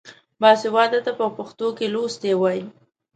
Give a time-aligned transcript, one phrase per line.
[0.41, 2.63] باسواده ته په پښتو کې لوستی وايي.